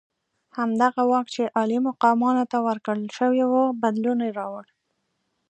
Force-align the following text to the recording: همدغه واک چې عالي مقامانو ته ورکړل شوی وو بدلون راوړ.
همدغه 0.57 1.01
واک 1.11 1.27
چې 1.35 1.43
عالي 1.57 1.79
مقامانو 1.89 2.43
ته 2.51 2.57
ورکړل 2.67 3.03
شوی 3.17 3.43
وو 3.51 3.63
بدلون 3.81 4.19
راوړ. 4.37 4.65